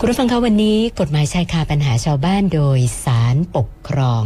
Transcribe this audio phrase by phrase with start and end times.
[0.00, 4.24] คุณผู้ฟังคะวันนี้กฎหมายชายคาปัญหาชาวบ้านโดยสารปกครอง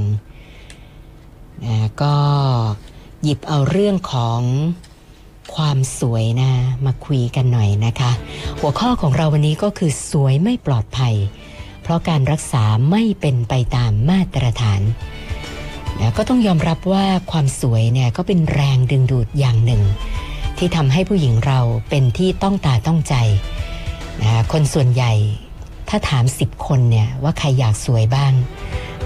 [1.64, 2.16] นะก็
[3.22, 4.40] หยิบเอาเรื่องของ
[5.54, 6.52] ความสวยนะ
[6.86, 8.10] มาคุยกันหน่อยนะคะ
[8.60, 11.14] หัวข้อของเราวันนี้ก็คือสวยไม่ปลอดภัย
[11.82, 14.80] เพราะการรักษาไม่เป็นไปตามมาตรฐาน
[16.00, 19.82] นะก็ต้องยอมรับว่าความสวยเนี่ยก็เป็นแรงดึงดูดอย่างหนึ่ง
[20.58, 21.60] ที่ทำให้ผู้หญิงเรา
[21.90, 23.14] เป็นที่ต้องตาต้องใจ
[24.22, 25.12] นะคนส่วนใหญ่
[25.90, 28.32] ถ้าถามสิบคนเนี่ยว่าใครอยากสวยบ้าง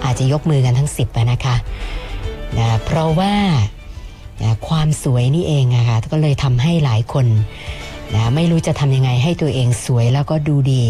[0.04, 1.56] อาจจะยกมือกันทั้งสิบนะคะ
[2.58, 3.34] นะเพราะว่า
[4.42, 7.26] นะความสวยนี่เองอะค่ะก็เลยทำให้หลายคน
[8.14, 10.84] นะไม่รู้จะทำยังไงให้ตัวเองสวยแล้วก็ดูดี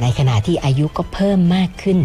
[0.00, 1.98] ในขณะที่อายุก็เพิ่มมากขึ้น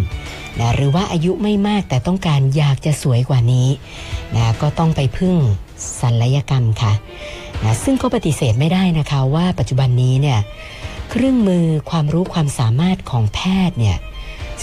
[0.59, 3.67] นะหรือว่าอายุไม่มากแต่ต้องการอยากจะสวยกว่านี้
[4.35, 5.35] นะก็ต้องไปพึ่ง
[6.01, 6.93] ศัลยกรรมค่ะ
[7.63, 10.39] นะซึ่งก็ปฏิเสธไม่ได้นะคะว่าปัจจุบันนี้เนี่ย
[11.09, 13.97] เครื่องมือความรู้ความสามารถของแพทย์เนี่ย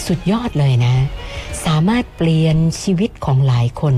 [0.05, 0.95] สุดยอดเลยนะ
[1.65, 3.95] สามารถเปลี่ยนชีวิตของหลายคน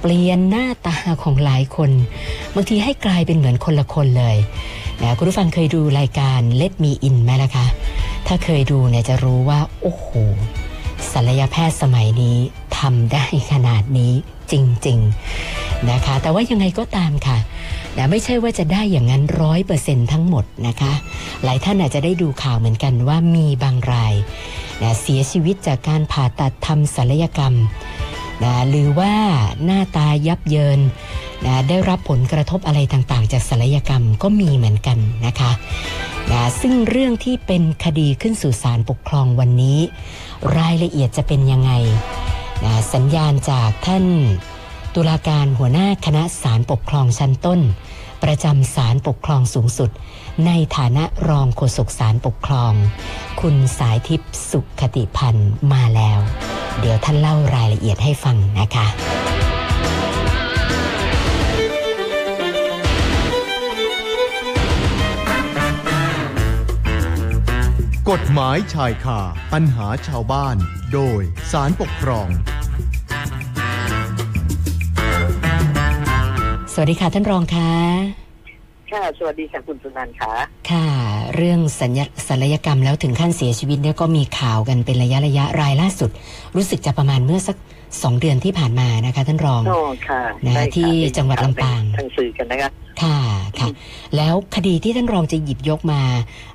[0.00, 1.90] เปลี่ยนหน้าตาของหลายคน
[2.54, 4.36] บางทีให้กลายเป็นเหมือนคนละคนเลย
[5.02, 7.66] นะคุณผู้ฟังเคยดูรายการ Let Me In ไหมล่ะคะ
[8.26, 10.06] ถ้าเคยดูเนี่ยจะรู้ว่า โอ้โห
[11.12, 12.36] ศัลยแพทย์สมัยนี้
[12.78, 14.12] ทำได้ขนาดนี้
[14.50, 14.54] จ
[14.86, 14.98] ริง
[15.90, 17.38] นะคะ แต่ว่ายังไงก็ตามค่ะ
[17.96, 20.92] นะไม่ใช่ว่าจะได้อย่างนั้นร้อยเปอร์เซ็นทั้งหมดนะคะ
[21.44, 24.14] หลายท่านอาจจะได้ดูข่าวเหมือนกันว่ามีบางราย
[24.82, 27.54] นะเสียชีวิตจากการผ่าตัดทำศัลยกรรม
[28.44, 29.14] นะหรือว่า
[29.64, 30.80] หน้าตายับเยิน
[31.44, 35.50] นะได้รับผลกระทบอะไรต่างๆ จากศัลยกรรมก็มีเหมือนกันนะคะ
[36.32, 39.78] นะซึ่งเรื่องที่เป็นคดีขึ้นสู่ศาลปกครองวันนี้
[40.58, 41.72] รายละเอียดจะเป็นยังไง
[42.64, 44.04] นะสัญญาณจากท่าน
[44.94, 47.60] ตุลาการหัวหน้าคณะศาลปกครองชั้นต้น
[48.22, 49.90] ประจำศาลปกครองสูงสุด
[50.46, 52.72] ในฐานะรองโฆษกศาลปกครอง
[53.40, 56.20] คุณสายทิพย์สุขคติพันธ์มาแล้ว
[56.80, 58.86] เดี๋ยวท่านเล่ารายละเอียดให้ฟังนะคะ
[68.10, 69.20] กฎหมายชายคา
[69.52, 70.56] ปัญหาชาวบ้าน
[70.92, 71.20] โดย
[71.52, 72.28] สารปกครอง
[76.72, 77.70] สวัสดีค่ะท่านรองคะ
[78.92, 80.32] ค่ะสวัสดีค่ะคุณสุนันท์ค่ะ
[80.70, 80.88] ค่ะ
[81.36, 86.10] เรื่องสัญญศัลยกรรมแล้วถึงขั้นเสียชีวิตเนี่ยก็มีข่าวกันเป็นระยะระยะรายล่าสุด
[86.56, 87.56] รู้สึกจะประมาณเมื่อสัก
[88.02, 89.78] สองเดือนที่ผ่านมานะคะ ท่านรองโอ้
[90.08, 92.70] ค่ะนะใช่ค่ะที่จังหวัดลำปางทางสื่อกันนะคะ
[93.02, 93.18] ค่ะ
[93.58, 93.68] ค่ะ
[94.16, 96.00] แล้วคดีที่ท่านรองจะหยิบยกมา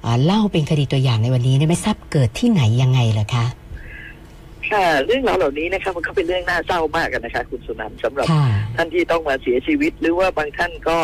[0.06, 3.46] อ่าเล่าเป็นคดีตัวอย่างในวันนี้เนี่ยไม่ทราบเกิดที่ไหนยังไงเหรอคะ
[4.72, 8.46] ค่ะเรื่องราวเหล่านี้นะคะมันก็เป็นเรื่องน่าเศร้ามากกันนะคะ คุณสุนันท์สำหรับค่ะ
[8.76, 11.00] ท่านที่ต้องมาเสียชีวิต หรือว่าบางท่านก็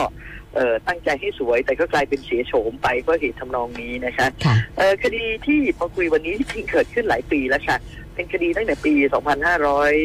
[0.55, 7.77] เอ่อตั้งใจให้สวย แต่ก็กลายเป็นเสียโฉมไปเพราะเหตุทำนองนี้นะคะค่ะ เอ่อคดีที่มาคุยวันนี้ที่เพิ่งเกิดขึ้นหลายปีแล้วค่ะ
[8.15, 8.93] เป็นคดีตั้งแต่ปี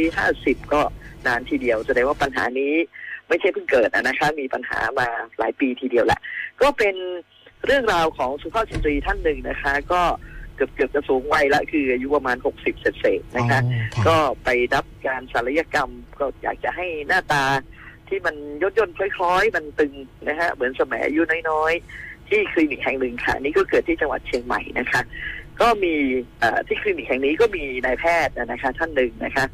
[0.01, 0.83] 2550 ก็
[1.27, 2.75] นานทีเดียวแสดงว่าปัญหานี้
[3.29, 5.09] ไม่ใช่เพิ่งเกิดอะนะคะ มีปัญหามา
[5.39, 6.21] หลายปีทีเดียวแหละ
[6.63, 6.95] ก็เป็น
[7.67, 10.03] เรื่องราวของสุภาพสตรีท่านหนึ่งนะคะ ก็
[10.59, 17.45] เกือบเกือบจะสูงวัยละคืออายุประมาณ 60 เศษๆนะคะอ๋อค่ะก็ไปรับการศัลยกรรมก็อยากจะให้หน้าตา
[18.09, 19.93] ที่มันย่นย่นๆคล้อยๆ มันตึง
[20.29, 21.21] นะฮะเหมือนสมัยอายุ
[21.51, 25.03] น้อยๆ ที่คลินิกแห่งหนึ่งค่ะนี่ก็เกิดที่จังหวัดเชียงใหม่นะคะ
[25.61, 25.95] ก็มี
[26.39, 29.45] เอ่อที่คลินิกแห่งนี้ก็มีนายแพทย์นะคะ ท่านหนึ่งนะคะ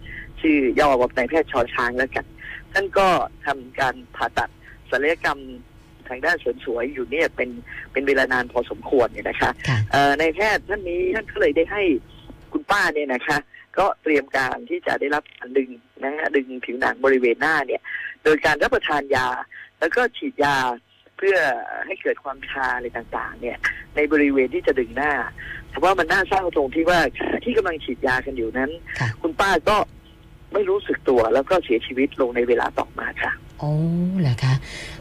[0.40, 2.26] ชื่อย่อว่านายแพทย์ชอช้างแล้วกัน
[2.72, 3.06] ท่านก็
[3.46, 4.50] ทำการผ่าตัด
[4.90, 5.38] ศัลยกรรม
[6.08, 7.50] ทางด้านเสริมสวยอยู่เนี่ยเป็น
[7.92, 11.82] เป็นเวลานานพอสมควรเนี่ยนะคะค่ะเอ่อในแพทย์ท่านนี้ท่านก็เลยได้ให้
[12.52, 13.38] คุณป้าเนี่ยนะคะ
[13.78, 15.70] ก็เตรียมการที่จะได้รับการดึง
[16.04, 17.82] นะฮะดึงผิวหนังบริเวณหน้าเนี่ย
[18.24, 19.26] โดยการรับประทานยา
[19.80, 20.56] แล้วก็ฉีดยา
[21.16, 21.36] เพื่อ
[21.86, 23.58] ให้เกิดความชาอะไรต่างๆ เนี่ย
[23.96, 25.12] ในบริเวณที่จะดึงหน้า
[25.70, 28.70] แต่ว่ามันน่าเศร้าตรงที่ว่าขณะที่กำลังฉีดยากันอยู่นั้น
[29.00, 29.76] ค่ะคุณป้าก็
[30.52, 33.72] ไม่รู้สึกตัวแล้วก็เสียชีวิตลงในเวลาต่อมาค่ะ โอ้
[34.20, 34.54] เหรอคะ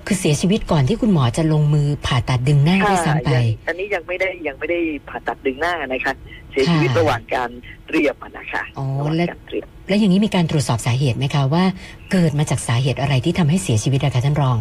[0.05, 6.13] คือเสียชีวิตก่อนที่คุณหมอจะลงมือผ่าตัดดึงหน้าด้วยซ้ำไปยังอันนี้ยังไม่ได้ยังไม่ได้ผ่าตัดดึงหน้านะคะ
[6.51, 7.49] เสียชีวิตค่ะระหว่างการ
[7.87, 11.63] เตรียมอะนะคะอ๋อระหว่างและการเตรียมแล้วอย่างนี้มีการตรวจสอบสาเหตุไหมคะว่า
[12.11, 14.59] เกิดมาจากสาเหตุอะไรที่ทำให้เสียชีวิตอะคะท่านรอง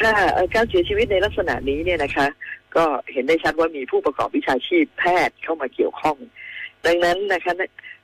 [0.00, 2.26] ค่ะเอ่อการเสียชีวิตในลักษณะนี้เนี่ยนะคะ
[2.76, 6.16] ก็เห็นได้ชัดว่ามีผู้ประกอบวิชาชีพแพทย์เข้ามาเกี่ยวข้อง
[6.86, 7.52] ดังนั้นนะคะ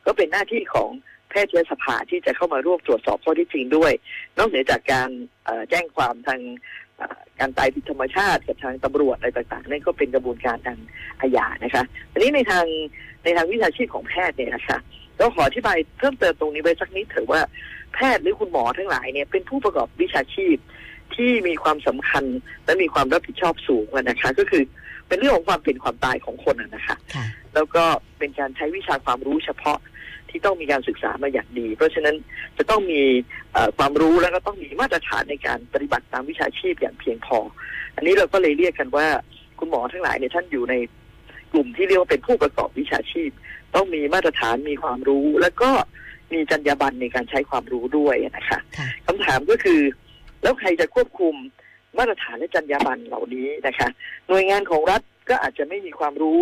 [0.07, 0.91] ก็เป็นหน้าที่ของ
[1.31, 3.93] แพทยสภาที่จะเข้ามาร่วมตรวจสอบข้อเที่จริงด้วย
[4.39, 5.09] นอกเหนือจากการ
[5.45, 6.41] เอ่อแจ้งความทาง
[6.97, 10.79] เอ่อการตายผิดธรรมชาติกับทางตำรวจอะไรต่างๆนั่นก็เป็นกระบวนการทาง
[11.21, 12.67] อาญานะคะอันนี้ในทาง
[13.25, 14.79] ในทางวิชาชีพของแพทย์เนี่ยนะคะ
[15.21, 17.41] ก็ขออธิบายเพิ่มเติมตรงนี้ไว้สักนิดเถอะว่า
[17.95, 20.57] แพทย์หรือคุณหมอทั้งหลายเนี่ยเป็นผู้ประกอบวิชาชีพ
[21.15, 22.25] ที่มีความสำคัญ
[22.65, 24.63] และมีความรับผิดชอบสูงอะนะคะ ก็คือ
[25.09, 27.25] เป็นเรื่องของความเป็นความตายของคนนะนะคะค่ะ
[27.55, 27.85] แล้วก็
[28.19, 29.79] เป็นการใช้วิชาความรู้เฉพาะ
[30.37, 32.17] ที่ต้องมีการศึกษามาอย่างดี เพราะฉะนั้น
[32.59, 33.03] จะต้องมี
[33.53, 37.39] เอ่อความรู้แล้วก็ต้องมีมาตรฐานในการปฏิบัติตามวิชาชีพอย่างเพียงพอ
[37.97, 39.07] อันนี้เราก็เลยเรียกกันว่า
[39.59, 40.75] คุณหมอทั้งหลายเนี่ยท่านอยู่ใน
[41.53, 43.31] กลุ่มที่เรียกว่าเป็นผู้ประกอบวิชาชีพ
[43.75, 45.71] ต้องมีมาตรฐานมีความรู้ แล้วก็
[46.33, 49.81] มีจรรยาบรรณในการใช้ความรู้ด้วยนะคะค่ะคำถามก็คือ
[50.43, 51.35] แล้วใครจะควบคุม
[51.99, 53.89] มาตรฐานและจรรยาบรรณเหล่านี้นะคะ
[54.29, 56.41] หน่วยงานของรัฐก็อาจจะไม่มีความรู้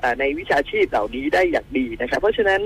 [0.00, 2.60] เอ่อในวิชาชีพเหล่านี้ได้อย่างดีนะคะ เพราะฉะนั้น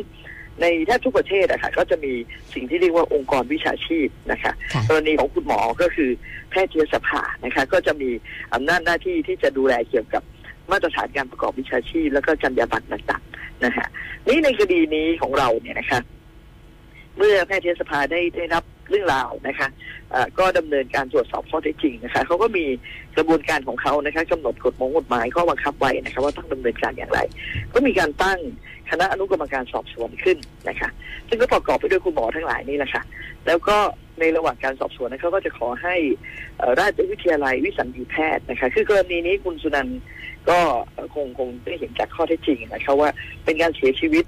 [0.61, 2.13] ในแทบทุกประเทศอะค่ะก็จะมี
[2.55, 6.11] สิ่งที่เรียกว่าองค์กรวิชาชีพนะคะค่ะกรณีของคุณหมอก็คือ
[6.51, 8.11] แพทยสภานะคะก็จะมี
[8.55, 10.23] อำนาจหน้าที่ที่จะดูแลเกี่ยวกับ
[10.71, 13.87] มาตรฐานการประกอบวิชาชีพ แล้วก็จรรยาบรรณต่างๆนะฮะ
[14.27, 16.01] นี่ในคดีนี้ของเราเนี่ยนะคะ
[17.17, 19.69] เมื่อแพทยสภาได้ได้รับ เรื่องราวนะคะ
[20.11, 22.65] เอ่อก็ดำเนินการตรวจสอบข้อเท็จจริงนะคะเขาก็มี
[23.17, 27.21] กระบวนการของเขานะคะกำหนดกฎมายกฎหมายข้อบังคับไว้นะคะว่าต้องดำเนินการอย่างไร
[27.73, 28.39] ก็มีการตั้ง
[28.91, 30.39] คณะอนุกรรมการสอบสวนขึ้น
[30.69, 30.89] นะคะ
[31.29, 33.03] ซึ่งก็ประกอบไปด้วยคุณหมอทั้งหลายนี่แหละค่ะ
[33.47, 33.77] แล้วก็
[34.21, 35.97] ในระหว่างการสอบสวนนะคะก็จะขอให้
[36.81, 39.89] ราชวิทยาลัยวิสัญญีแพทย์นะคะ คือกรณีนี้คุณสุนัน
[40.51, 40.59] ก็
[41.15, 43.11] คงคงได้เห็นจากข้อเท็จจริงนะคะว่า
[43.45, 44.25] เป็นการเสียชีวิต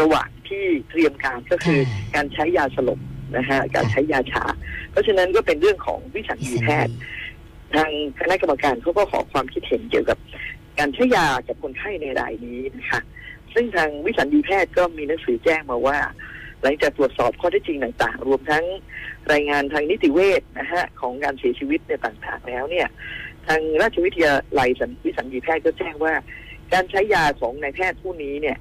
[0.00, 1.80] ระหว่างที่เตรียมการก็คือ
[2.14, 2.98] การใช้ยาสลบ
[3.36, 4.44] นะฮะการใช้ยาชา
[4.90, 6.94] เพราะฉะนั้นก็เป็นเรื่องของวิสัญญีแพทย์
[7.74, 7.90] ทาง
[8.20, 10.18] คณะกรรมการเขาก็ขอความคิดเห็นเกี่ยวกับ
[10.78, 13.00] การใช้ยากับคนไข้ในรายนี้นะคะ
[13.54, 15.98] ซึ่งทางวิสัญญีแพทย์ก็มีหนังสือแจ้งมาว่า
[16.62, 18.64] หลังจากตรวจสอบข้อเท็จจริงต่าง ๆ รวมทั้ง
[19.32, 22.88] รายงานทางนิติเวชนะฮะของการเสียชีวิตเนี่ยต่างๆ แล้วเนี่ย
[23.46, 26.14] ทางราชวิทยาลัยสัญวิสัญญีแพทย์ก็แจ้งว่า
[26.72, 28.56] การใช้ยาของนายแพทย์ผู้นี้เนี่ย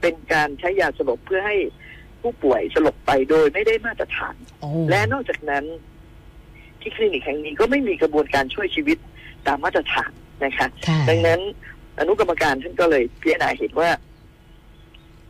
[0.00, 1.56] เป็นการใช้ยาสลบเพื่อให้
[2.22, 5.64] ผู้ป่วยสลบไปโดยไม่ได้มาตรฐานโอ้และนอกจากนั้น
[6.80, 8.98] ที่คลินิกแห่งนี้ก็ไม่มีกระบวนการช่วยชีวิต
[9.46, 10.10] ตามมาตรฐาน
[10.44, 11.40] นะคะค่ะดังนั้น
[11.98, 13.90] อนุกรรมการท่านก็เลยพิจารณาเห็นว่า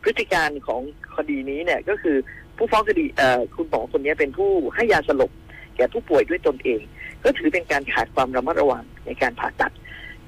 [0.03, 0.81] พฤติการของ
[1.15, 2.17] คดีนี้เนี่ย ก็คือ
[2.57, 5.31] ผู้ฟ้องคดีเอ่อคุณหมอคนนี้เป็นผู้ให้ยาสลบ
[5.75, 6.81] แก่ผู้ป่วยด้วยตนเอง
[7.23, 9.71] ก็ถือเป็นการขาดความระมัดระวังในการผ่าตัด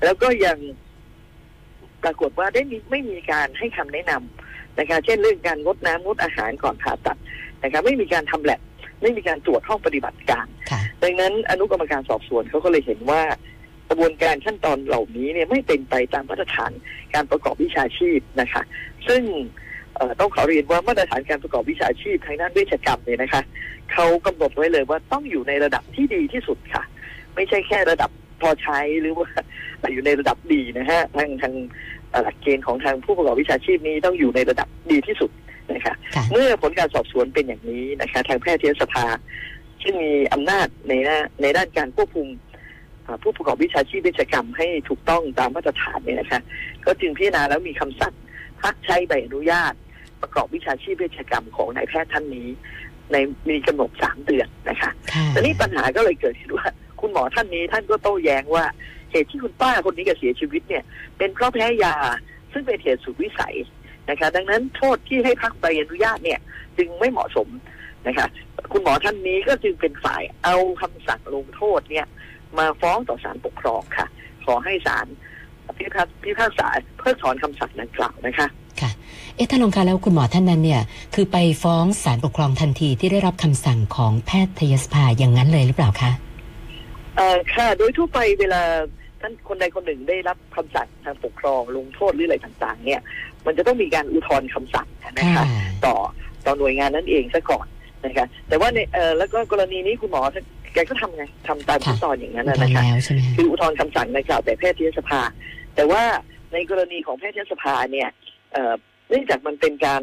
[0.04, 0.58] แล้วก็ยัง
[2.04, 4.41] ปรากฏว่าได้มีไม่มีการให้คำแนะนำ
[4.80, 7.18] นะคะเช่นเรื่องการงดน้ำงดอาหารก่อนผ่าตัด
[7.64, 8.62] นะคะไม่มีการทำแลบ
[9.02, 13.22] ไม่มีการตรวจห้องปฏิบัติการค่ะดังนั้นอนุกรรมการสอบสวนเขาก็เลยเห็นว่า
[13.90, 16.72] กระบวนการขั้นตอนเหล่านี้เนี่ยไม่เป็นไปตามมาตรฐาน
[17.14, 18.62] การประกอบวิชาชีพนะคะ
[19.08, 19.22] ซึ่ง
[19.96, 23.42] เอ่อต้องขอเรียนว่ามาตรฐานการประกอบวิชาชีพทางด้านเวชกรรมเนี่ยนะคะ
[23.94, 26.84] เขากำหนดไว้เลยว่าต้องอยู่ในระดับที่ดีที่สุดค่ะ
[27.36, 28.10] ไม่ใช่แค่ระดับ
[28.42, 29.28] พอใช้หรือว่า
[29.92, 35.32] อยู่ในระดับดีนะฮะทางทางเอ่อ หลักเกณฑ์ของทางผู้ประกอบวิชาชีพนี้ต้องอยู่ในระดับดีที่สุด
[35.74, 39.06] นะคะค่ะเมื่อผลการสอบสวนเป็นอย่างนี้นะคะ ทางแพทยสภา
[39.84, 42.28] ซึ่งมีอำนาจในหน้าในด้านการควบคุม
[43.06, 46.42] อ่าผู้ประกอบวิชาชีพเวชกรรมให้ถูกต้องตามมาตรฐานเนี่ยนะคะ
[46.86, 48.14] ก็จึงพิจารณาแล้วมีคำสั่ง
[48.62, 49.74] พักใช้ใบอนุญาต
[50.22, 52.48] ประกอบวิชาชีพเวชกรรมของนายแพทย์ท่านนี้
[53.12, 53.16] ใน
[53.50, 56.68] มีกำหนดสามเดือนนะคะค่ะแต่นี่ปัญหาก็เลยเกิดขึ้นว่า
[57.00, 58.66] คุณหมอท่านนี้ท่านก็โต้แย้งว่า
[59.12, 60.84] เหตุที่คุณป้าคนนี้ก็เสียชีวิตเนี่ย
[61.18, 61.96] เป็นเพราะแพ้ยา
[62.52, 63.56] ซึ่งเป็นเหตุสุดวิสัย
[64.10, 66.40] นะคะ ดังนั้นโทษที่ให้พักใบอนุญาตเนี่ย
[66.78, 67.48] จึงไม่เหมาะสม
[68.08, 68.28] นะคะ
[68.72, 72.06] คุณหมอท่านนี้ก็จึงเป็นฝ่ายเอาคำสั่งลงโทษเนี่ย
[72.58, 74.08] มาฟ้องต่อศาลปกครองค่ะ
[74.46, 75.08] ขอให้ศาล
[75.78, 76.68] พิพากพิพากษา
[77.00, 78.48] เพิกถอนคำสั่งดังกล่าวนะคะ
[78.82, 78.92] ค่ะ
[79.36, 80.82] เอ๊ะท่านรองคะแล้วคุณหมอท่านนั้นเนี่ย
[81.16, 86.12] คือไปฟ้องศาลปกครองทันทีที่ได้รับคำสั่งของแพทยสภาอย่างนั้นเลยหรือเปล่าคะ
[87.16, 88.62] เอ่อค่ะ โดยทั่วไปเวลา
[89.22, 93.02] ท่านคนใดคนหนึ่งได้รับคำสั่งทางปกครองลงโทษหรืออะไรต่างๆ เนี่ย
[93.46, 94.88] มันจะต้องมีการอุทธรณ์คำสั่ง
[95.20, 95.46] นะคะ
[95.86, 95.96] ต่อ
[96.46, 97.68] ต่อหน่วยงานนั้นเองซะก่อน
[98.06, 100.22] นะคะแต่ว่าในเอ่อแล้วก็กรณีนี้คุณหมอ
[100.74, 105.22] แกก็ทำไงทำตามขั้นตอนอย่างนั้นอุนะทธรนะณ์คะแล้วใช่ไหมคะคืออุทธรณ์คำสั่งดังกล่าวแต่แพทยสภา
[105.76, 106.04] แต่ว่า
[106.54, 108.10] ในกรณีของแพทยสภาเนี่ย
[108.52, 108.74] เอ่อ
[109.10, 110.02] เนื่องจากมันเป็นการ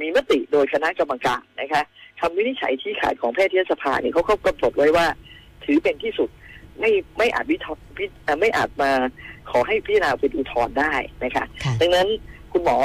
[0.00, 1.82] มีมติโดยคณะกรรมการนะคะ
[2.20, 5.06] คำวินิจฉัยชี้ขาดของแพทยสภาเนี่ยเขาก็กำหนดไว้ว่า
[5.64, 6.28] ถือเป็นที่สุด
[6.80, 7.66] ไม่ไม่อาจวิท
[7.96, 8.90] พิเอ่อไม่อาจมา
[9.50, 12.08] ขอให้พิจารณาเป็นอุทธรณ์ได้นะคะค่ะดังนั้น
[12.52, 12.78] คุณหมอ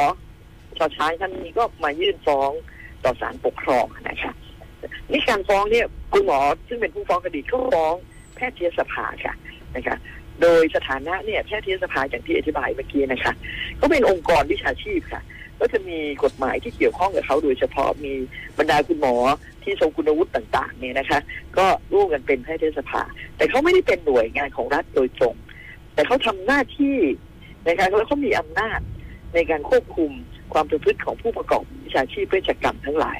[0.77, 2.51] ชอช้างท่านนี้ก็มายื่นฟ้อง
[3.03, 4.33] ต่อศาลปกครองนะคะ
[5.11, 7.93] นี่การฟ้องเนี่ยคุณหมอซึ่งเป็นผู้ฟ้องคดีก็ฟ้อง
[8.35, 9.33] แพทยสภาค่ะ
[9.75, 9.97] นะคะ
[10.41, 13.33] โดยสถานะเนี่ยแพทยสภาอย่างที่อธิบายเมื่อกี้นะคะ
[13.79, 15.21] ก็เป็นองค์กรวิชาชีพค่ะ
[15.59, 18.13] ก็จะมีกฎหมายที่เกี่ยวข้องกับเขาโดยเฉพาะมี
[18.57, 19.15] บรรดาคุณหมอ
[19.63, 21.19] ที่ทรงคุณวุฒิต่างๆเนี่ยนะคะ
[21.57, 23.01] ก็ร่วมกันเป็นแพทยสภา
[23.37, 25.35] แต่เขาไม่ได้เป็นหน่วยงานของรัฐโดยตรง
[25.93, 26.97] แต่เขาทำหน้าที่
[27.67, 28.79] นะคะแล้วเขามีอำนาจ
[29.33, 30.11] ในการควบคุม
[30.53, 33.19] ความประพฤติของผู้ประกอบวิชาชีพเวชกรรมทั้งหลาย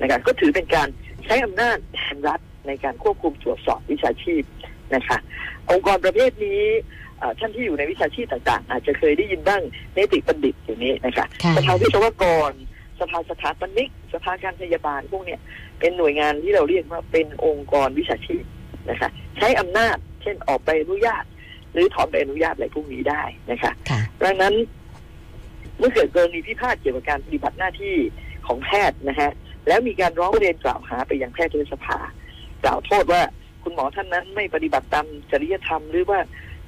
[0.00, 0.88] นะคะก็ถือเป็นการ
[1.24, 4.42] ใช้อำนาจแทนรัฐในการควบคุมตรวจสอบวิชาชีพ
[4.94, 5.18] นะคะ
[5.70, 6.62] องค์กรประเภทนี้
[7.18, 9.62] เอ่อท่านที่อยู่ในวิชาชีพต่าง ๆ อาจจะเคยได้ยินบ้าง
[9.94, 12.52] เนติบัณฑิตอย่างนี้นะคะค่ะสภาวิศวกร
[13.00, 15.40] สภาสถาปนิก สภาการพยาบาลพวกเนี้ย
[15.80, 18.44] เป็นหน่วยงานที่เราเรียกว่าเป็นองค์กรวิชาชีพ
[18.90, 21.24] นะคะ ใช้อำนาจ เช่นออกใบอนุญาต
[21.72, 24.54] หรือถอนใบอนุญาตอะไรพวกนี้ได้นะคะค่ะดังนั้น
[25.78, 27.96] เมื่อเกิดกรณีพิพาทเกี่ยวกับการปฏิบัติหน้าที่
[28.46, 29.30] ของแพทย์นะฮะ
[29.68, 31.98] แล้วมีการร้องเรียนกล่าวหาไปยังแพทยสภา
[32.64, 33.22] กล่าวโทษว่า
[33.62, 36.18] คุณหมอท่านนั้นไม่ปฏิบัติตามจริยธรรมหรือว่า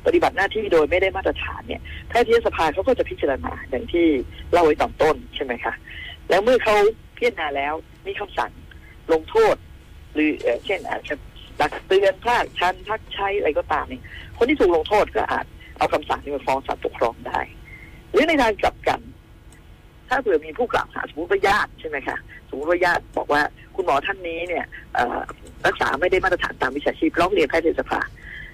[0.06, 4.06] ปฏิบัติหน้าที่โดยไม่ได้มาตรฐานเนี่ยแพทยสภาเขาก็จะพิจารณาอย่างที่
[4.52, 5.74] เล่าไว้ตอนต้นใช่ไหมคะ
[6.28, 6.76] แล้วเมื่อเขา
[7.16, 7.74] พิจารณาแล้ว
[8.06, 8.50] มีคำสั่ง
[9.12, 9.56] ลงโทษ
[10.14, 10.30] หรือ
[10.64, 11.14] เช่นอาจจะ
[11.60, 14.02] ตักเตือนภาคชันพักใช้อะไรก็ตามเนี่ย
[14.38, 15.46] คนที่ถูกลงโทษก็อาจ
[15.78, 17.40] เอาคำสั่งนี้มาฟ้องศาลปกครองได้
[18.10, 19.00] หรือในทางกลับกัน
[20.08, 22.16] ถ้าเผื่อมีผู้กล่าวหาสมมติว่าญาติใช่ไหมคะ
[22.48, 23.42] สมมติว่าญาติบอกว่า
[23.74, 24.64] คุณหมอท่านนี้เนี่ย
[25.66, 28.00] รักษาไม่ได้มาตรฐานตามวิชาชีพร้องเรียนแพทยสภา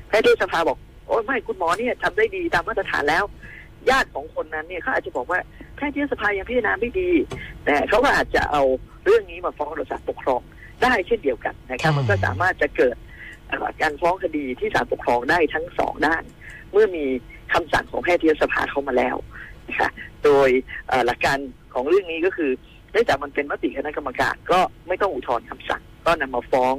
[0.08, 3.24] แพทยสภาบอกโอ้ไม่คุณหมอเนี่ยทำได้ดีตามมาตรฐานแล้ว
[3.90, 5.40] ญาติของคนนั้นเนี่ยเขาอาจจะบอกว่า
[5.76, 7.10] แพทยสภายังพิจารณาไม่ดี
[7.64, 8.62] แต่เขาก็อาจจะเอา
[9.04, 10.40] เรื่องนี้มาฟ้องต่อศาลปกครอง
[10.82, 12.96] ได้เช่นเดียวกันนะครับค่ะมันก็สามารถจะเกิด
[13.48, 16.22] เอ่อการฟ้องคดีที่ศาลปกครองได้ทั้งสองด้าน
[16.72, 17.04] เมื่อมี
[17.52, 19.16] คำสั่งของแพทยสภาเข้ามาแล้ว
[19.68, 19.90] นะคะ
[20.24, 20.48] โดย
[20.88, 21.38] เอ่อหลักการ
[21.74, 24.58] ของเรื่องนี้ก็คือเนื่องจากมันเป็นมติคณะกรรมการก็
[24.88, 26.74] ไม่ต้องอุทธรณ์คำสั่ง ก็นำมาฟ้อง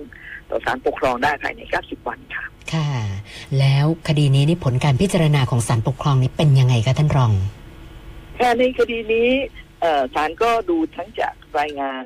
[0.50, 2.90] ต่อศาลปกครองได้ภายใน 90 วันค่ะ ค่ะ
[3.60, 7.32] แล้วคดีนี้นี่ผลการพิจารณาของศาลปกครองนี้เป็นยังไงคะท่านรอง
[8.36, 9.30] แค่ในคดีนี้
[9.82, 12.04] เอ่อศาลก็ดูทั้งจากรายงาน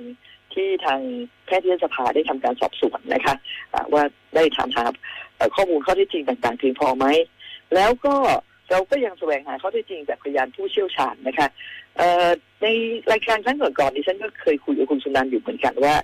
[0.54, 1.00] ที่ทาง
[1.46, 3.36] แพทยสภาได้ทำการสอบสวนนะคะ
[3.74, 4.04] อ่าว่า
[4.36, 4.86] ได้ถามหา
[5.36, 7.06] เอ่อข้อมูลข้อเท็จจริงต่างๆเพียงพอไหม
[7.76, 8.16] แล้วก็
[8.72, 11.48] เราก็ยังแสวงหาข้อเท็จจริงจากพยานผู้เชี่ยวชาญนะคะ
[11.98, 12.28] เอ่อ
[12.62, 12.68] ใน
[13.12, 15.96] รายการครั้งก่อนๆดิฉันก็เคยคุยกับคุณสุนันท์อยู่เหมือนกันว่า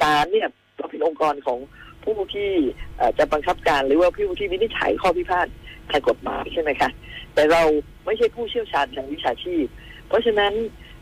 [0.00, 1.58] ศาลเนี่ยเราเป็นองค์กรของ
[2.04, 2.50] ผู้ที่
[2.96, 5.46] เอ่อจะบังคับการหรือว่าผู้ที่วินิจฉัยข้อพิพาท
[5.90, 6.90] ทางกฎหมายใช่ไหมคะ
[7.34, 7.62] แต่เรา
[8.04, 9.66] ไม่ใช่ผู้เชี่ยวชาญทางวิชาชีพ
[10.08, 10.52] เพราะฉะนั้น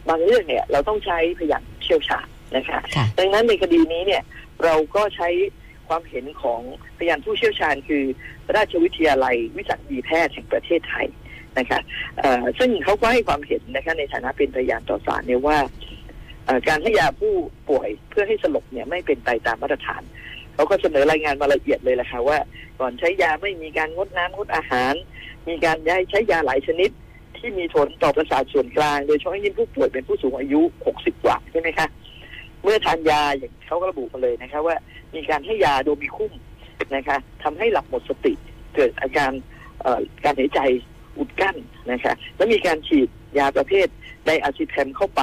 [0.09, 4.23] บางเรื่องเนี่ยเราต้องใช้พยานเชี่ยวชาญนะคะค่ะดังนั้นในคดีนี้เนี่ย
[4.65, 5.29] เราก็ใช้
[5.89, 6.61] ความเห็นของ
[6.99, 8.05] พยานผู้เชี่ยวชาญ คือ
[8.57, 11.07] ราชวิทยาลัยวิสัญญีแพทย์แห่งประเทศไทย
[11.59, 11.81] นะคะ
[12.19, 15.59] เอ่อซึ่งเขาก็ให้ความเห็นนะคะในฐานะเป็นพยานต่อศาลเนี่ยว่า
[16.69, 17.35] การให้ยาผู้
[17.71, 20.03] ป่วยเพื่อให้สลบเนี่ยไม่เป็นไปตามมาตรฐาน
[20.55, 22.39] เขาก็เสนอรายงานมาละเอียดเลยแหละค่ะว่า
[22.81, 24.95] ก่อนใช้ยาไม่มีการงดน้ำงดอาหาร
[25.49, 26.91] มีการย้ายใช้ยาหลายชนิด
[27.39, 30.61] ที่มีผลต่อประสาทส่วนกลาง โดยเฉพาะยิ่งผู้ป่วยเป็นผู้สูงอายุ
[30.95, 31.87] 60 กว่าใช่ไหมคะ
[32.63, 34.77] เมื่อทานยาอย่างเขาก็ระบุมาเลยนะคะว่า
[35.17, 36.33] มีการให้ยาโดมีคุ้ม
[36.95, 38.33] นะคะทำให้หลับหมดสติ
[38.75, 39.33] เกิดอาการ
[40.25, 40.61] การหายใจ
[41.19, 41.57] อุดกั้น
[41.93, 43.87] นะคะแล้วมีการฉีดยาประเภท
[44.27, 45.23] ไดอะซิแพมเข้าไป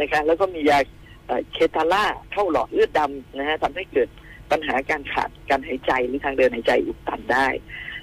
[0.00, 0.78] นะคะแล้วก็มียา
[1.52, 4.08] เคตาล่าเข้าหลอดเลือดดำนะฮะทำให้เกิด
[4.50, 7.48] ปัญหาการขาดการหายใจหรือทางเดินหายใจอุดตันได้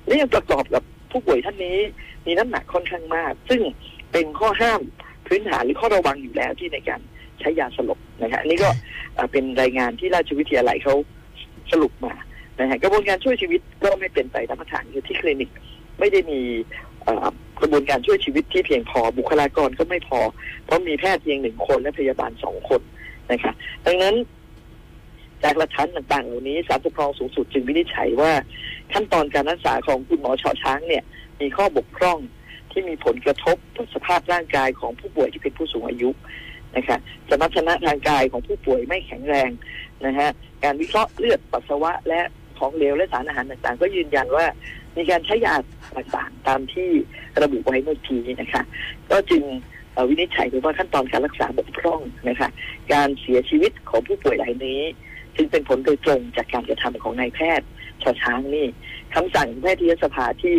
[0.06, 1.78] และยังประกอบกับผู้ป่วยท่านนี้
[2.26, 3.62] มีน้ำหนักค่อนข้างมาก ซึ่ง
[4.12, 4.82] เป็นข้อห้าม
[5.28, 7.02] พื้นฐานหรือข้อระวังอยู่แล้วที่ในการ
[7.40, 8.70] ใช้ยาสลบนะคะอันนี้ก็
[9.32, 10.96] เป็นรายงานที่ราชวิทยาลัยเขา
[11.72, 12.14] สรุปมา
[12.60, 15.50] นะฮะกระบวนการช่วยชีวิตก็ไม่เป็นไปตามมาตรฐานคือที่คลินิก
[16.00, 16.40] ไม่ได้มี
[17.60, 20.20] กระบวนการช่วยชีวิตที่เพียงพอบุคลากรก็ไม่พอ
[20.66, 22.82] เพราะมีแพทย์เพียงหนึ่งคนและพยาบาลสองคน
[23.32, 23.54] นะคะ
[23.86, 24.16] ดังนั้น
[25.44, 28.32] จากหลักฐานต่างๆเหล่านี้ศาลปกครองสูงสุดจึงวินิจฉัยว่า
[28.94, 31.04] ขั้นตอนการรักษาของคุณหมอเฉาช้างเนี่ย
[31.42, 32.18] มีข้อบกพร่อง
[32.72, 36.10] ที่มีผลกระทบต่อสภาพร่างกายของผู้ป่วยที่เป็นผู้สูงอายุ
[36.78, 36.98] นะคะ
[37.30, 39.50] สมรรถนะทางกายของผู้ป่วยไม่แข็งแรง
[40.06, 40.30] นะฮะ
[40.64, 42.22] การวิเคราะห์เลือดปัสสาวะและ
[42.60, 44.46] ของเหลวและสารอาหารต่างๆ ก็ยืนยันว่า
[44.98, 45.56] มีการใช้ยา
[45.96, 46.90] ต่างๆตามที่
[47.42, 48.64] ระบุไว้เมื่อกี้นะคะ
[49.12, 49.44] ก็จึง
[50.10, 52.50] วินิจฉัยว่าขั้นตอนการรักษาบกพร่องนะคะ
[52.94, 54.82] การเสียชีวิตของผู้ป่วยรายนี้
[55.36, 57.68] จึงเป็นผลโดยตรงจากการกระทำของนายแพทย์
[58.02, 58.68] ชอช้างนี่
[59.16, 60.58] คำสั่งแพทยสภาที่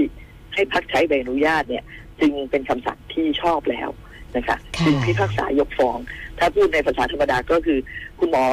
[0.55, 1.85] ให้พักใช้ใบอนุญาตเนี่ย
[2.21, 3.89] จึงเป็นคำสั่งที่ชอบแล้ว
[4.37, 5.99] นะคะค่ะจึงพิพากษายกฟ้อง
[6.39, 7.79] ถ้าพูดในภาษาธรรมดาก็คือ
[8.19, 8.45] คุณหมอ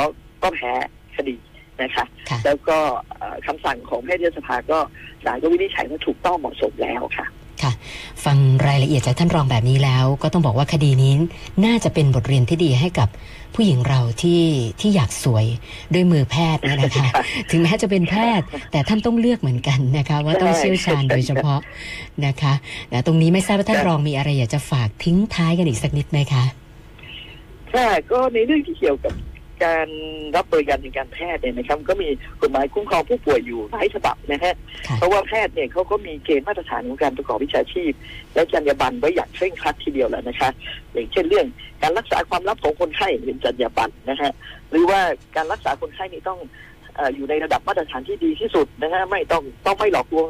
[0.44, 0.72] ก็แพ้
[1.16, 1.36] คดี
[1.82, 2.78] นะคะค่ะแล้วก็
[3.18, 4.80] เอ่อคำสั่งของแพทยสภาก็
[5.26, 7.28] ศาลก็วินิจฉัยว่าถูกต้องเหมาะสมแล้วค่ะ
[7.64, 7.72] ค่ะ
[8.26, 11.14] ฟังรายละเอียดจากท่านรองแบบนี้แล้ว ก็ต้องบอกว่าคดีนี้
[11.66, 13.10] น่าจะเป็นบทเรียนที่ดีให้กับ
[13.56, 14.44] ผู้หญิงเราที่
[14.82, 15.46] ที่อยากสวย
[15.94, 17.08] ด้วยมือแพทย์เนี่ยนะคะ
[17.52, 21.60] ถึงแม้จะเป็นแพทย์ แต่ท่านต้องเลือกเหมือนกันนะคะ ว่าต้องเชี่ยวชาญโดยเฉพาะ
[22.26, 22.54] นะคะ
[22.94, 26.44] นะตรงนี้ไม่ทราบว่าท่านรองมีอะไรอยากจะฝากทิ้งท้ายกันอีกสักนิดไหมคะ
[27.74, 29.14] ค่ะก็ในเรื่องที่เกี่ยวกับ
[29.64, 29.88] การ
[30.36, 32.10] รับบริการทางการแพทย์เนี่ยนะครับ ก็มี
[32.42, 34.54] กฎหมายคุ้มครองผู้ป่วยอยู่หลายฉบับนะฮะ
[34.88, 37.92] ค่ะเพราะว่าแพทย์เนี่ยเขาก็มีเกณฑ์มาตรฐานของการประกอบวิชาชีพ
[38.34, 40.50] และจรรยาบรรณไว้อย่างเคร่งครัดทีเดียวแหละนะคะ
[40.94, 41.48] อย่างเช่นเรื่อง
[41.82, 44.32] การรักษาความลับของคนไข้เป็นจรรยาบรรณนะฮะ
[44.72, 45.00] หรือว่า
[45.36, 46.40] การรักษาคนไข้นี่ต้อง
[46.96, 50.30] เอออยู่ในระดับมาตรฐานที่ดีที่สุดนะฮะไม่ต้องต้องไม่หลอกลวง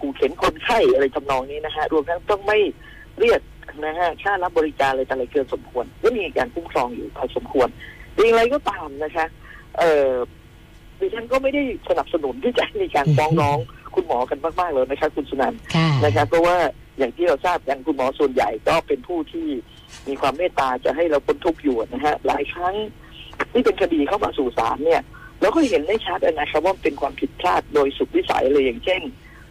[0.00, 2.58] ขู่เข็นคนไข้อะไรทำนองนี้นะฮะรวมทั้งต้องไม่
[3.20, 3.40] เรียก
[3.84, 7.68] นะฮะค่ารับบริการอะไรต่างๆเกินสมควรก็มีการคุ้มครองอยู่พอสมควร
[8.16, 9.26] อย่างไรก็ตามนะคะ
[9.78, 10.10] เอ่อ
[11.00, 13.58] ดิฉันก็ไม่ได้สนับสนุนที่จะให้มีการฟ้องร้อง
[13.94, 16.56] คุณหมอกันมากๆเลยนะคะคุณสุนันท์ค่ะนะครับเพราะว่า
[16.98, 19.48] อย่างที่เราทราบกันคุณหมอส่วนใหญ่ก็เป็นผู้ที่
[20.08, 22.74] มีความเมตตาจะให้เราพ้นทุกข์อยู่นะฮะหลายครั้ง
[23.52, 25.02] ที่เป็นคดีเข้ามาสู่ศาลเนี่ย
[25.40, 29.02] เราก็เห็นได้ชัดนะครับว่าเป็นความผิดพลาดโดยสุดวิสัยเลยอย่างเช่น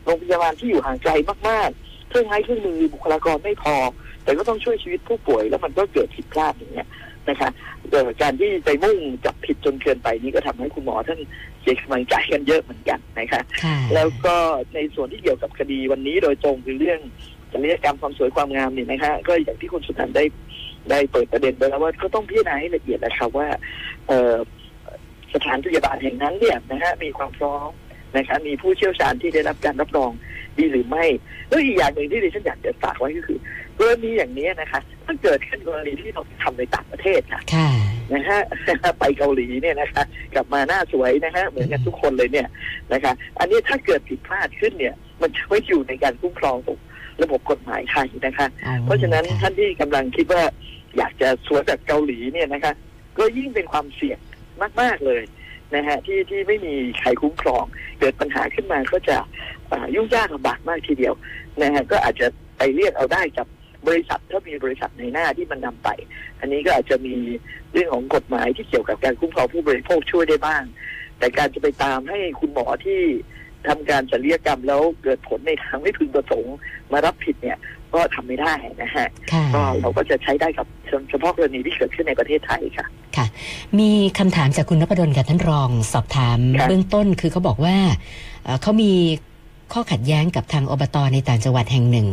[0.04, 1.14] โรงพยาบาลที่อยู่ห่างไกล
[1.50, 3.76] มากๆเครื่องไม้เครื่องมือบุคลากรไม่พอ
[4.24, 6.88] แต่ก็ต้องช่วยชีวิตผู้ป่วยแล้วมันก็เกิดผิดพลาดอย่างเงี้ย
[7.32, 7.50] นะคะ
[7.92, 11.20] เอ่อการที่ไปมุ่งจับผิดจนเกินไปนี่ก็ทำให้คุณหมอท่าน
[11.62, 14.36] เสียกำลังใจกันเยอะเหมือนกันนะคะค่ะแล้วก็
[14.76, 17.00] ในส่วนที่เกี่ยวกับคดีวันนี้โดยตรงคือเรื่อง
[17.52, 20.24] จริยกรรมความสวยความงามเนี่ยนะคะก็อย่างที่คุณสุนันท์ได้
[20.90, 23.48] ได้เปิดประเด็นไปแล้วว่าก็ต้องพิจารณาให้ละเอียดนะครับว่า
[24.08, 24.36] เอ่อ
[25.34, 27.70] สถานพยาบาลแห่งนั้นเนี่ยนะฮะมีความพร้อม
[28.18, 30.12] นะคะมีผู้เชี่ยวชาญที่ได้รับการรับรอง
[30.58, 31.06] ดีหรือไม่
[31.48, 33.40] แล้วอีกอย่างหนึ่งที่ดิฉันอยากจะฝากไว้ก็คือ
[33.80, 37.70] กรณีอย่างนี้นะคะถ้าเกิดขึ้นกรณีที่เราทำในต่างประเทศค่ะค่ะ
[38.14, 38.40] นะฮะ
[39.00, 40.04] ไปเกาหลีเนี่ยนะคะ
[40.36, 42.48] กลับมาหน้าสวยนะฮะเหมือนกันทุกคนเลยเนี่ย
[42.94, 46.78] นะคะ อันนี้ถ้าเกิดผิดพลาดขึ้นเนี่ย มันจะไม่อยู่ในการคุ้มครองของ
[47.24, 50.44] ระบบกฎหมายไทยนะคะอ๋อเพราะฉะนั้นค่ะท่านที่กำลังคิดว่า
[50.98, 52.74] อยากจะสวนจากเกาหลีเนี่ยนะคะ
[53.18, 54.20] ก็ยิ่งเป็นความเสี่ยง
[54.82, 55.22] มาก ๆ เลย
[55.76, 57.64] นะฮะที่ที่ไม่มีใครคุ้มครอง
[58.00, 59.18] เกิดปัญหาขึ้นมาก็จะ
[59.96, 61.14] ยุ่งยากลำบากมากทีเดียว
[61.62, 63.48] นะฮะก็อาจจะไปเรียกเอาได้กับ
[63.88, 65.90] บริษัทถ้ามีบริษัทในหน้าที่มันนำไป
[66.40, 67.16] อันนี้ก็อาจจะมี
[67.74, 70.64] เรื่องของกฎหมายที่เกี่ยวกับการคุ้มครองผู้บริโภคช่วยได้บ้าง
[71.20, 73.02] แต่การจะไปตามให้คุณหมอที่
[73.68, 76.56] ทำการศัลยกรรมแล้วเกิดผลในทางไม่พึงประสงค์
[76.92, 77.58] มารับผิดเนี่ย
[77.94, 80.68] ก็ทำไม่ได้นะฮะค่ะก็เราก็จะใช้ได้กับ
[81.10, 82.86] เฉพาะกรณีที่เกิดขึ้นในประเทศไทยค่ะ
[83.18, 83.26] ค่ะ
[83.80, 87.78] มีคำถามจากคุณนพดลกับท่านรองสอบถามครับเบื้องต้นคือเขาบอกว่า
[88.44, 88.94] เอ่อเขามี
[89.74, 92.08] ข้อขัดแย้งกับทางอบตในต่างจังหวัดแห่งหนึ่ง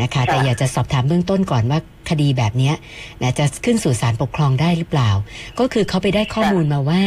[0.00, 1.78] นะคะ แต่อยากจะสอบถามเบื้องต้นก่อนว่า
[2.10, 2.74] คดีแบบเนี้ย
[3.22, 5.10] นะจะขึ้นสู่ศาลปกครองได้หรือเปล่า
[5.58, 7.02] ก็คือเขาไปได้ข้อมูลมาว่า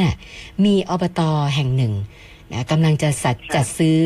[0.65, 1.21] มีอบต
[1.55, 2.07] แห่งหนึ่งนะ
[2.71, 4.01] กำลังจะสัดจัดซื้อ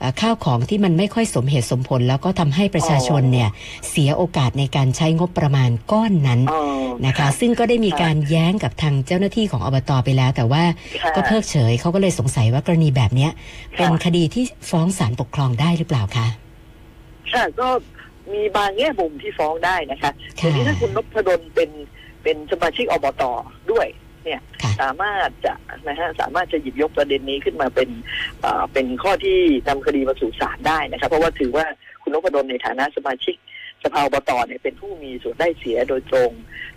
[0.00, 3.48] เอ่อข้าวของที่มันไม่ค่อยสมเหตุสมผล แล้วก็ทำให้ประชาชนเนี่ย
[3.90, 6.62] เสียโอกาสในการใช้งบประมาณก้อนนั้นอ๋อ
[7.06, 10.62] นะคะ ซึ่งก็ได้มีการแย้งกับทางเจ้าหน้าที่ของอบตไปแล้ว แต่ว่า
[11.02, 13.30] ค่ะก็เพิกเฉยเขาก็เลยสงสัยว่ากรณีแบบเนี้ย
[13.76, 16.26] เป็นคดีที่ฟ้องศาลปกครองได้หรือเปล่าคะ
[17.32, 17.68] ค่ะก็
[18.32, 21.70] มีบางแง่มุมที่ฟ้องได้นะคะค่ะทีนี้ถ้าคุณนพดลเป็น
[22.22, 23.22] เป็นสมาชิกอบต
[23.72, 23.86] ด้วย
[24.24, 25.54] เนี่ยค่ะสามารถจะ
[25.88, 27.88] นะฮะสามารถจะหยิบยกประเด็นนี้ขึ้นมาเป็น
[28.40, 31.64] เอ่อเป็นข้อที่นำคดีมาสู่ศาลได้นะครับ เพราะว่าถือว่า
[32.02, 33.36] คุณนพดลในฐานะสมาชิก
[33.82, 36.30] สภาอบตเนี่ยเป็นผู้มีส่วนได้เสียโดยตรง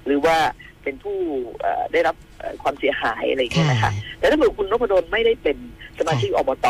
[0.05, 0.37] หรือว่า
[0.83, 1.17] เป็นผู้
[1.59, 5.57] เอ่อได้รับเอ่อความเสียหายอะไรอย่างเงี้ยนะคะแต่ถ้าเกิดคุณนพดลไม่ได้เป็น
[5.99, 6.67] สมาชิกอบต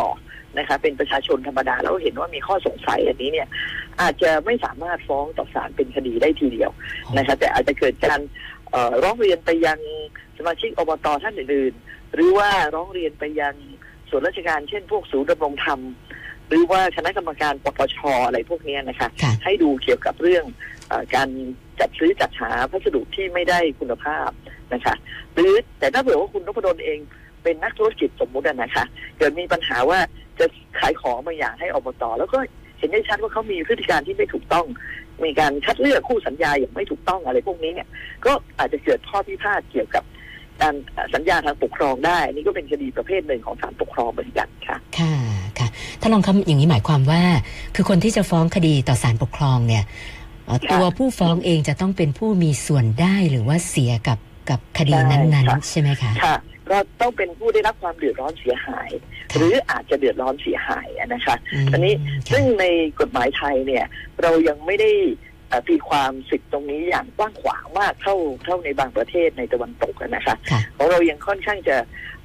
[0.58, 3.48] นะคะเป็นประชาชนธรรมดาแล้วเห็นว่ามีข้อสงสัยอันนี้เนี่ย
[4.02, 6.72] อาจจะไม่สามารถฟ้องต่อศาลเป็นคดีได้ทีเดียว
[7.18, 8.57] นะคะแต่อาจจะเกิดการเอ่อ
[9.04, 9.80] ร้องเรียนไปยัง
[10.38, 13.56] สมาชิกอบตท่านอื่นๆ หรือว่าร้องเรียนไปยัง
[14.10, 15.80] ส่วนราชการเช่นพวกศูนย์ดำรงธรรม
[16.50, 20.44] หรือว่าคณะกรรมการปปชอะไรพวกเนี้ยนะคะค่ะให้ดูเกี่ยวกับเรื่อง
[20.88, 21.30] เออการ
[21.80, 24.30] จัดซื้อจัดหาพัสดุที่ไม่ได้คุณภาพ
[24.74, 24.96] นะคะ
[25.34, 27.00] หรือแต่ถ้าเผื่อว่าคุณนพดลเอง
[27.44, 28.86] เป็นนักธุรกิจสมมุติอะนะคะ
[29.18, 30.00] เกิดมีปัญหาว่า
[30.40, 30.46] จะ
[30.80, 32.40] ขายของบางอย่างให้อบตแล้วก็
[32.80, 34.66] เห็นได้ชัดว่าเขามีพฤติการที่ไม่ถูกต้อง
[35.24, 37.88] มีการคัดเลือกคู่สัญญาอย่างไม่ถูกต้องอะไรพวกนี้เนี่ย
[38.26, 40.04] ก็อาจจะเกิดข้อพิพาทเกี่ยวกับ
[40.62, 40.76] การ
[41.14, 45.16] สัญญาทางปกครองได้ นี่ก็เป็นคดีประเภทหนึ่งของศาลปกครองเหมือนกันค่ะ ค่ะ
[45.60, 45.68] ค่ะ
[46.02, 47.22] ถ้าลองคำอย่างนี้หมายความว่า
[47.76, 49.84] คือคนที่จะฟ้องคดีต่อศาลปกครองเนี่ย
[50.46, 56.36] เอ่อค่ะตัวผู้ฟ้องเองจะต้องเป็นผู้มีส่วนได้หรือว่าเสียกับกับคดีนั้นใช่ค่ะๆใช่ไหมคะค่ะ
[56.72, 58.90] ก็ต้องเป็นผู้ได้รับความเดือดร้อนเสียหาย
[59.32, 61.36] ค่ะหรืออาจจะเดือดร้อนเสียหายอะนะคะ
[61.68, 62.66] มอันนี้ค่ะซึ่งใน
[63.00, 63.86] กฎหมายไทยเนี่ย
[64.22, 64.92] เรายังไม่ได้
[65.50, 71.78] เอ่อตีความสิทธิ์ตรงนี้อย่างกว้างขวางมากเท่าเท่าในบางประเทศในตะวันตกอะนะคะค่ะของเรายังค่อนข้างจะ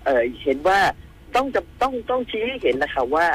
[0.05, 0.79] เอ่อเห็นว่า
[1.37, 3.27] ต้องจะต้องต้องชี้ให้เห็นนะคะว่า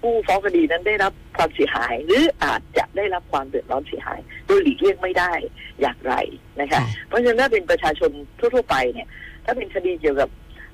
[0.00, 5.32] ผู้ฟ้องคดีนั้นได้รับความเสียหาย หรืออาจจะได้รับความเดือดร้อนเสียหายโดยหลีกเลี่ยงไม่ได้
[5.80, 6.14] อย่างไร
[6.60, 9.08] นะคะค่ะเพราะฉะนั้นถ้าเป็นประชาชนทั่ว ๆ ไปเนี่ย
[9.50, 10.30] ถ้าเป็นคดีเกี่ยวกับ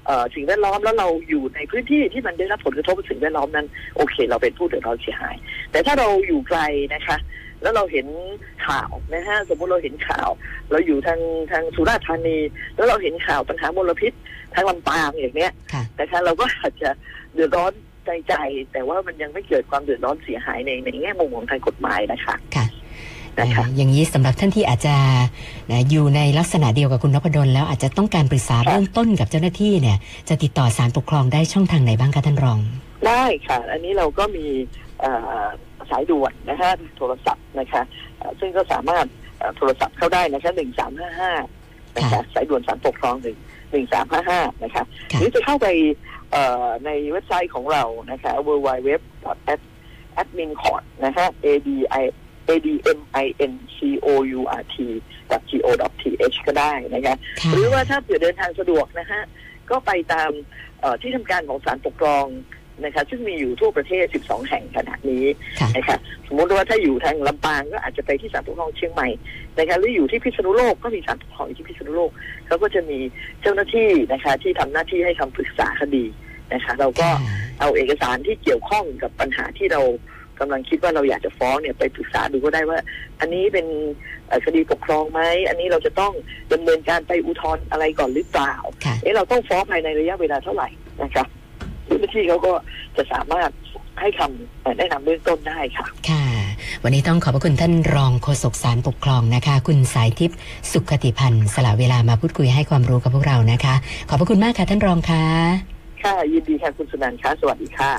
[0.06, 5.36] เอ่อสิ่งแวดล้อมแล้วเราอยู่ในพื้นที่ที่มันได้รับผลกระทบกับสิ่งแวดล้อมนั้น โอเค เราเป็นผู้เดือดร้อนเสียหาย
[5.70, 6.60] แต่ถ้าเราอยู่ไกล
[6.94, 7.16] นะคะ
[7.62, 8.06] แล้วเราเห็น
[8.66, 10.28] ข่าวนะฮะสมมติเราเห็นข่าว
[10.70, 11.20] เราอยู่ทาง
[11.52, 12.38] ทางสุราษฎร์ธานี
[12.76, 14.12] แล้วเราเห็นข่าวปัญหามลพิษ
[14.54, 16.90] ทางลำปางอย่างเนี้ยค่ะนะคะเราก็อาจจะ
[17.34, 17.72] เดือดร้อน
[18.04, 18.34] ใจใจ
[18.72, 22.66] แต่ว่ามันยังไม่เกิดความเดือดร้อนเสียหายในในแง่มุมของทางกฎหมายนะคะค่ะ
[23.40, 24.94] นะคะอ่าอย่างนี้สำหรับท่านที่อาจจะ
[25.70, 29.96] นะอยู่ในลักษณะเดียวกับคุณนพดลแล้วอาจจะต้องการปรึกษาค่ะเบื้องต้นกับเจ้าหน้าที่เนี่ย
[30.28, 32.58] จะติดต่อศาลปกครองได้ช่องทางไหนบ้างคะท่านรอง
[33.06, 34.46] ได้ค่ะ อันนี้เราก็มี
[35.00, 35.44] เอ่อ
[35.90, 37.82] สายด่วนนะคะโทรศัพท์นะคะ
[38.18, 39.06] เอ่อซึ่งก็สามารถ
[39.38, 41.32] เอ่อโทรศัพท์เข้าได้นะคะหนึ่งสามห้าห้า
[41.96, 43.36] นะคะค่ะสายด่วนสารปกครองหนึ่ง
[43.72, 45.68] หนึ่งสามห้าห้านะคะค่ะหรือจะเข้าไป
[46.32, 48.88] เอ่อในเว็บไซต์ของเรานะคะ w w w
[49.52, 51.68] a d m i n c o r t นะฮะ a d
[52.02, 52.04] i
[52.54, 54.76] a d m i n c o u r t
[55.50, 55.68] g o
[56.00, 56.02] t
[56.34, 59.22] h ก็ได้นะคะค่ะหรือว่าถ้าเผื่อเดินทางสะดวกนะฮะ
[59.70, 60.30] ก็ไปตาม
[60.80, 62.26] เอ่อที่ทำการของศาลปกครอง
[62.84, 65.24] นะคะซึ่งมีอยู่ทั่วประเทศ 12 แห่งขณะนี้
[65.60, 69.08] ค่ะนะคะสมมติว่าถ้าอยู่ทางลำปางก็อาจจะไปที่ศาลปกครองเชียงใหม่
[69.58, 72.10] นะคะหรืออยู่ที่พิษณุโลกก็มีศาลปกครองอยู่ที่พิษณุโลก
[72.46, 72.98] เขาก็จะมี
[73.42, 76.04] เจ้าหน้าที่นะคะที่ทำหน้าที่ให้คำปรึกษาคดี
[76.52, 79.82] นะคะ เราก็ค่ะเอาเอกสารที่เกี่ยวข้องกับปัญหาที่เรา
[80.40, 82.78] กำลังคิดว่าเราอยากจะฟ้องเนี่ยไปปรึกษาดูก็ได้ว่า
[83.20, 83.66] อันนี้เป็น
[84.28, 86.12] เอ่อคดีปกครองไหมอันนี้เราจะต้อง
[86.52, 90.68] ดำเนินการไปอุทธรณ์อะไรก่อนหรือเปล่าค่ะเอ๊ะเราต้องฟ้องภายในระยะเวลาเท่าไหร่
[91.02, 91.26] นะครับ
[91.86, 92.52] เจ้าหน้าที่เขาก็
[92.96, 93.50] จะสามารถ
[94.00, 96.24] ให้คำเอ่อแนะนำเบื้องต้นได้ค่ะค่ะ
[96.84, 100.38] วันนี้ต้องขอบพระคุณท่านรองโฆษกศาลปกครองนะคะ คุณสายทิพย์
[100.72, 103.74] สุขติพันธ์สละเวลามาพูดคุยให้ความรู้กับพวกเรานะคะ
[104.08, 105.24] ขอบพระคุณมากค่ะท่านรองค่ะ
[106.02, 107.92] ค่ะยินดีค่ะคุณสุนันท์ค่ะสวัสดีค่ะ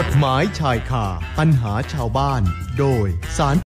[0.00, 1.06] กฎหมายชายคา
[1.38, 2.42] ปัญหาชาวบ้าน
[2.78, 3.06] โดย
[3.38, 3.56] สาร